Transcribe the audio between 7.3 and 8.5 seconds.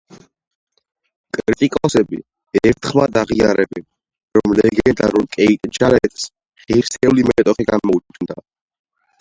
მეტოქე გამოუჩნდა.